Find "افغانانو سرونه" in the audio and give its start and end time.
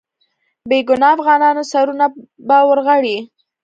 1.15-2.05